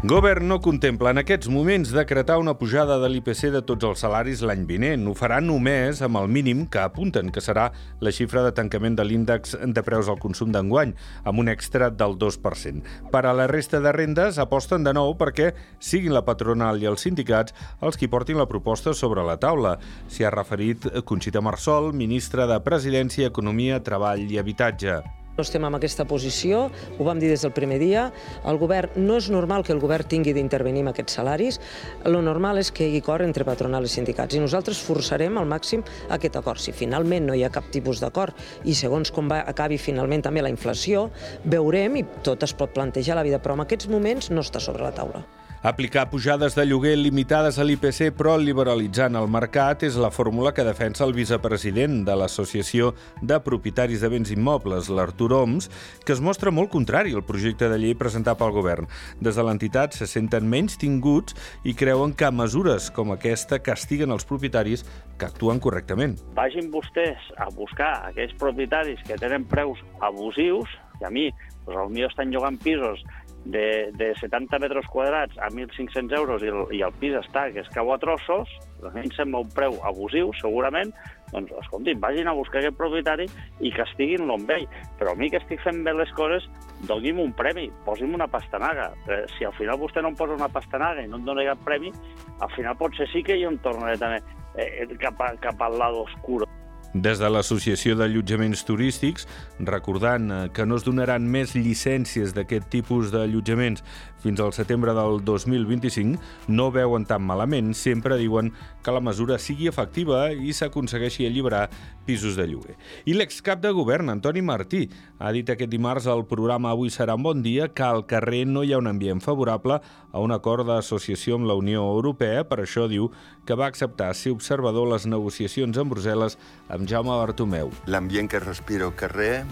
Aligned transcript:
Govern 0.00 0.46
no 0.48 0.56
contempla 0.64 1.10
en 1.12 1.20
aquests 1.20 1.50
moments 1.52 1.90
decretar 1.92 2.38
una 2.40 2.54
pujada 2.56 2.94
de 3.02 3.10
l'IPC 3.12 3.50
de 3.52 3.60
tots 3.68 3.84
els 3.84 4.00
salaris 4.00 4.40
l'any 4.40 4.62
vinent. 4.64 5.04
Ho 5.04 5.12
farà 5.12 5.42
només 5.44 6.00
amb 6.00 6.16
el 6.16 6.30
mínim 6.32 6.62
que 6.72 6.80
apunten 6.80 7.28
que 7.28 7.42
serà 7.44 7.66
la 8.00 8.14
xifra 8.16 8.40
de 8.46 8.54
tancament 8.56 8.96
de 8.96 9.04
l'índex 9.04 9.58
de 9.60 9.84
preus 9.84 10.08
al 10.08 10.16
consum 10.22 10.56
d'enguany, 10.56 10.96
amb 11.28 11.44
un 11.44 11.52
extra 11.52 11.90
del 11.92 12.16
2%. 12.16 12.96
Per 13.12 13.24
a 13.26 13.36
la 13.36 13.50
resta 13.52 13.84
de 13.84 13.92
rendes 13.92 14.40
aposten 14.40 14.88
de 14.88 14.96
nou 14.96 15.12
perquè 15.20 15.52
siguin 15.76 16.16
la 16.16 16.24
patronal 16.24 16.80
i 16.80 16.88
els 16.88 17.04
sindicats 17.04 17.52
els 17.84 18.00
qui 18.00 18.08
portin 18.08 18.40
la 18.40 18.48
proposta 18.48 18.96
sobre 18.96 19.20
la 19.20 19.36
taula. 19.36 19.76
S'hi 20.08 20.24
ha 20.24 20.32
referit 20.32 20.88
Conxita 21.04 21.44
Marsol, 21.44 21.92
ministra 21.92 22.48
de 22.48 22.62
Presidència, 22.64 23.28
Economia, 23.28 23.84
Treball 23.84 24.30
i 24.32 24.40
Habitatge. 24.40 25.19
No 25.40 25.46
estem 25.46 25.64
en 25.64 25.72
aquesta 25.72 26.04
posició, 26.04 26.66
ho 26.68 27.04
vam 27.06 27.16
dir 27.16 27.30
des 27.30 27.40
del 27.46 27.54
primer 27.56 27.78
dia. 27.80 28.02
El 28.50 28.58
govern 28.60 28.98
no 29.00 29.16
és 29.16 29.30
normal 29.32 29.64
que 29.64 29.72
el 29.72 29.80
govern 29.80 30.04
tingui 30.04 30.34
d'intervenir 30.36 30.82
en 30.84 30.90
aquests 30.92 31.16
salaris. 31.16 31.56
Lo 32.04 32.20
normal 32.20 32.60
és 32.60 32.68
que 32.68 32.84
hi 32.84 32.90
hagi 32.90 33.00
acord 33.00 33.24
entre 33.24 33.48
patronal 33.48 33.88
i 33.88 33.92
sindicats 33.94 34.36
i 34.36 34.44
nosaltres 34.44 34.84
forçarem 34.84 35.40
al 35.40 35.48
màxim 35.48 35.80
aquest 36.12 36.36
acord. 36.36 36.60
Si 36.60 36.76
finalment 36.76 37.24
no 37.30 37.32
hi 37.32 37.46
ha 37.46 37.54
cap 37.54 37.72
tipus 37.72 38.04
d'acord 38.04 38.36
i 38.68 38.76
segons 38.76 39.08
com 39.16 39.32
va, 39.32 39.40
acabi 39.48 39.80
finalment 39.80 40.28
també 40.28 40.44
la 40.44 40.52
inflació, 40.52 41.08
veurem 41.48 41.96
i 41.96 42.04
tot 42.20 42.44
es 42.44 42.52
pot 42.52 42.76
plantejar 42.76 43.16
a 43.16 43.22
la 43.22 43.28
vida, 43.30 43.40
però 43.40 43.56
en 43.56 43.64
aquests 43.64 43.88
moments 43.88 44.28
no 44.28 44.44
està 44.44 44.60
sobre 44.60 44.84
la 44.84 44.92
taula. 44.92 45.24
Aplicar 45.62 46.08
pujades 46.08 46.54
de 46.56 46.64
lloguer 46.64 46.94
limitades 46.96 47.58
a 47.60 47.64
l'IPC 47.68 48.14
però 48.16 48.38
liberalitzant 48.40 49.12
el 49.20 49.26
mercat 49.28 49.82
és 49.84 49.98
la 50.00 50.08
fórmula 50.08 50.54
que 50.56 50.64
defensa 50.64 51.04
el 51.04 51.12
vicepresident 51.12 51.98
de 52.06 52.14
l'Associació 52.16 52.94
de 53.20 53.36
Propietaris 53.44 54.00
de 54.00 54.08
Béns 54.08 54.32
Immobles, 54.32 54.88
l'Artur 54.88 55.34
Oms, 55.36 55.68
que 56.00 56.16
es 56.16 56.24
mostra 56.24 56.48
molt 56.48 56.72
contrari 56.72 57.12
al 57.12 57.26
projecte 57.28 57.68
de 57.68 57.76
llei 57.76 57.92
presentat 57.92 58.40
pel 58.40 58.56
govern. 58.56 58.88
Des 59.20 59.36
de 59.36 59.44
l'entitat 59.44 59.92
se 59.92 60.08
senten 60.08 60.48
menys 60.48 60.80
tinguts 60.80 61.36
i 61.68 61.76
creuen 61.76 62.16
que 62.16 62.32
mesures 62.32 62.88
com 62.96 63.12
aquesta 63.12 63.60
castiguen 63.60 64.16
els 64.16 64.24
propietaris 64.24 64.88
que 65.20 65.28
actuen 65.28 65.60
correctament. 65.60 66.16
Vagin 66.40 66.72
vostès 66.72 67.20
a 67.36 67.52
buscar 67.52 67.98
aquells 68.08 68.32
propietaris 68.40 69.04
que 69.04 69.20
tenen 69.20 69.44
preus 69.44 69.84
abusius, 70.00 70.72
i 71.00 71.04
a 71.04 71.12
mi, 71.12 71.28
doncs, 71.68 71.92
potser 71.92 72.08
estan 72.08 72.32
llogant 72.32 72.56
pisos 72.64 73.04
de, 73.44 73.90
de 73.96 74.12
70 74.20 74.58
metres 74.58 74.86
quadrats 74.92 75.38
a 75.38 75.48
1.500 75.48 76.16
euros 76.18 76.42
i 76.42 76.50
el, 76.52 76.60
i 76.76 76.82
el 76.84 76.92
pis 77.00 77.16
està 77.16 77.46
que 77.54 77.62
es 77.64 77.70
cau 77.74 77.92
a 77.92 77.98
trossos, 78.02 78.50
a 78.84 78.92
mi 78.94 79.04
em 79.04 79.14
sembla 79.16 79.42
un 79.44 79.50
preu 79.54 79.78
abusiu, 79.88 80.32
segurament, 80.40 80.92
doncs, 81.32 81.52
escoltin, 81.62 82.00
vagin 82.02 82.28
a 82.28 82.34
buscar 82.36 82.60
aquest 82.60 82.76
propietari 82.78 83.26
i 83.60 83.72
castiguin-lo 83.74 84.36
amb 84.36 84.52
ell. 84.56 84.66
Però 84.98 85.14
a 85.14 85.18
mi 85.18 85.30
que 85.30 85.40
estic 85.40 85.62
fent 85.64 85.82
bé 85.86 85.94
les 85.96 86.12
coses, 86.18 86.46
doni'm 86.88 87.20
un 87.22 87.32
premi, 87.36 87.68
posi'm 87.86 88.14
una 88.16 88.28
pastanaga. 88.30 88.90
Eh, 89.08 89.22
si 89.36 89.48
al 89.48 89.56
final 89.58 89.80
vostè 89.80 90.02
no 90.02 90.12
em 90.12 90.18
posa 90.18 90.36
una 90.38 90.50
pastanaga 90.52 91.04
i 91.04 91.10
no 91.10 91.20
em 91.20 91.26
dona 91.28 91.46
cap 91.52 91.64
premi, 91.66 91.92
al 92.40 92.52
final 92.56 92.78
potser 92.80 93.08
sí 93.12 93.24
que 93.26 93.38
jo 93.40 93.52
em 93.52 93.60
tornaré 93.64 93.96
també 94.00 94.20
eh, 94.56 94.88
cap, 95.00 95.20
a, 95.20 95.34
cap 95.40 95.62
al 95.62 95.78
lado 95.78 96.04
oscuro. 96.08 96.48
Des 96.90 97.20
de 97.22 97.28
l'Associació 97.30 97.94
d'Allotjaments 97.94 98.64
Turístics, 98.66 99.28
recordant 99.62 100.24
eh, 100.26 100.38
que 100.50 100.64
no 100.66 100.74
es 100.74 100.82
donaran 100.82 101.22
més 101.22 101.52
llicències 101.54 102.34
d'aquest 102.34 102.66
tipus 102.72 103.12
d'allotjaments 103.14 103.84
fins 104.20 104.42
al 104.42 104.50
setembre 104.52 104.90
del 104.98 105.20
2025, 105.24 106.18
no 106.50 106.66
veuen 106.74 107.06
tan 107.06 107.22
malament, 107.22 107.70
sempre 107.78 108.18
diuen 108.18 108.50
que 108.82 108.92
la 108.92 109.00
mesura 109.00 109.38
sigui 109.38 109.68
efectiva 109.70 110.32
i 110.34 110.50
s'aconsegueixi 110.52 111.28
alliberar 111.28 111.68
pisos 112.08 112.34
de 112.34 112.48
lloguer. 112.50 112.74
I 113.06 113.14
l'excap 113.14 113.62
de 113.62 113.70
govern, 113.70 114.10
Antoni 114.10 114.42
Martí, 114.42 114.88
ha 115.22 115.30
dit 115.32 115.48
aquest 115.48 115.70
dimarts 115.70 116.08
al 116.10 116.26
programa 116.26 116.74
Avui 116.74 116.90
serà 116.90 117.14
un 117.14 117.22
bon 117.22 117.42
dia 117.46 117.70
que 117.70 117.86
al 117.86 118.02
carrer 118.10 118.42
no 118.50 118.64
hi 118.64 118.74
ha 118.74 118.82
un 118.82 118.90
ambient 118.90 119.22
favorable 119.22 119.78
a 120.10 120.18
un 120.18 120.34
acord 120.34 120.66
d'associació 120.66 121.38
amb 121.38 121.46
la 121.46 121.54
Unió 121.54 121.86
Europea, 121.94 122.42
per 122.50 122.64
això 122.64 122.88
diu 122.90 123.12
que 123.46 123.56
va 123.56 123.70
acceptar 123.70 124.10
ser 124.18 124.34
observador 124.34 124.90
les 124.90 125.06
negociacions 125.06 125.78
amb 125.78 125.94
Brussel·les 125.94 126.36
amb 126.68 126.79
amb 126.80 126.88
Jaume 126.88 127.12
Bartomeu. 127.12 127.70
L'ambient 127.92 128.28
que 128.30 128.40
respiro 128.40 128.88
al 128.88 128.94
carrer 128.96 129.44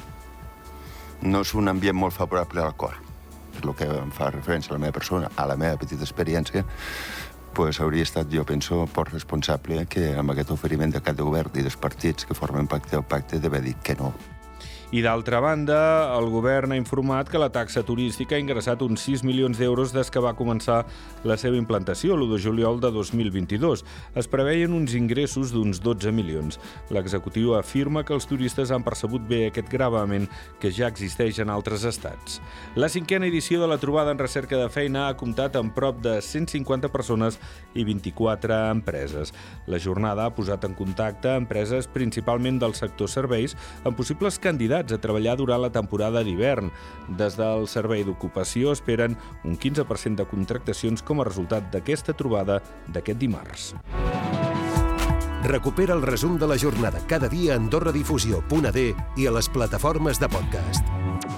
no 1.28 1.43
és 1.44 1.53
un 1.55 1.69
ambient 1.69 1.99
molt 1.99 2.16
favorable 2.16 2.62
al 2.65 2.77
cor. 2.81 2.97
És 3.53 3.61
el 3.65 3.75
que 3.77 3.89
em 3.91 4.12
fa 4.15 4.31
referència 4.33 4.72
a 4.72 4.78
la 4.78 4.81
meva 4.87 4.97
persona, 4.97 5.28
a 5.37 5.44
la 5.50 5.59
meva 5.61 5.77
petita 5.77 6.06
experiència, 6.06 6.65
pues 7.59 7.83
hauria 7.84 8.06
estat, 8.06 8.31
jo 8.33 8.47
penso, 8.49 8.87
poc 8.94 9.12
responsable 9.12 9.84
que 9.91 10.15
amb 10.17 10.33
aquest 10.33 10.55
oferiment 10.55 10.94
de 10.94 11.05
cap 11.05 11.19
de 11.19 11.27
govern 11.27 11.53
i 11.59 11.67
dels 11.67 11.77
partits 11.77 12.25
que 12.25 12.38
formen 12.38 12.71
pacte 12.71 12.97
o 12.97 13.05
pacte 13.05 13.43
d'haver 13.43 13.65
dit 13.67 13.84
que 13.84 13.99
no. 13.99 14.15
I 14.88 15.03
d'altra 15.04 15.37
banda, 15.44 15.78
el 16.16 16.31
govern 16.32 16.72
ha 16.72 16.76
informat 16.81 17.28
que 17.28 17.37
la 17.37 17.50
taxa 17.53 17.82
turística 17.84 18.38
ha 18.38 18.41
ingressat 18.41 18.81
uns 18.81 19.03
6 19.04 19.21
milions 19.21 19.59
d'euros 19.60 19.91
des 19.93 20.09
que 20.09 20.21
va 20.25 20.32
començar 20.32 20.78
la 21.28 21.34
seva 21.37 21.59
implantació, 21.60 22.15
l'1 22.16 22.31
de 22.31 22.38
juliol 22.41 22.81
de 22.81 22.88
2022. 22.94 23.82
Es 24.16 24.28
preveien 24.32 24.72
uns 24.72 24.94
ingressos 24.97 25.53
d'uns 25.53 25.82
12 25.84 26.09
milions. 26.16 26.56
L'executiu 26.88 27.53
afirma 27.59 28.00
que 28.00 28.15
els 28.16 28.25
turistes 28.31 28.72
han 28.72 28.87
percebut 28.87 29.26
bé 29.28 29.43
aquest 29.50 29.69
gravament 29.69 30.25
que 30.56 30.72
ja 30.72 30.88
existeix 30.88 31.43
en 31.44 31.53
altres 31.53 31.84
estats. 31.84 32.41
La 32.72 32.88
cinquena 32.88 33.28
edició 33.28 33.60
de 33.60 33.69
la 33.69 33.76
trobada 33.76 34.16
en 34.16 34.25
recerca 34.25 34.56
de 34.56 34.72
feina 34.72 35.10
ha 35.10 35.19
comptat 35.20 35.60
amb 35.60 35.76
prop 35.76 36.00
de 36.00 36.16
150 36.25 36.88
persones 36.88 37.37
i 37.76 37.84
24 37.84 38.56
empreses. 38.72 39.37
La 39.69 39.76
jornada 39.84 40.25
ha 40.25 40.32
posat 40.32 40.65
en 40.65 40.72
contacte 40.72 41.37
empreses 41.37 41.93
principalment 41.93 42.56
del 42.65 42.72
sector 42.72 43.12
serveis 43.12 43.53
amb 43.84 43.93
possibles 43.93 44.41
candidats 44.41 44.78
convidats 44.78 44.93
a 44.93 45.03
treballar 45.03 45.37
durant 45.37 45.62
la 45.62 45.71
temporada 45.71 46.22
d'hivern. 46.22 46.71
Des 47.19 47.37
del 47.37 47.66
Servei 47.66 48.05
d'Ocupació 48.05 48.72
esperen 48.72 49.16
un 49.44 49.56
15% 49.56 50.16
de 50.16 50.27
contractacions 50.27 51.03
com 51.03 51.21
a 51.21 51.25
resultat 51.25 51.71
d'aquesta 51.72 52.15
trobada 52.15 52.61
d'aquest 52.87 53.19
dimarts. 53.19 53.75
Recupera 55.44 55.94
el 55.94 56.03
resum 56.03 56.38
de 56.38 56.47
la 56.47 56.59
jornada 56.59 57.00
cada 57.06 57.28
dia 57.28 57.55
a 57.55 57.59
AndorraDifusió.d 57.59 58.94
i 59.17 59.27
a 59.27 59.33
les 59.33 59.49
plataformes 59.49 60.19
de 60.19 60.28
podcast. 60.28 61.38